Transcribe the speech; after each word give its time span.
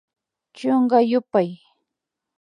Chunka 0.57 0.97
yupay 1.09 1.49